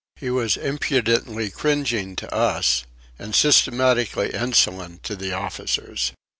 [0.15, 2.85] He was impudently cringing to us
[3.19, 6.11] and systematically insolent to the officers.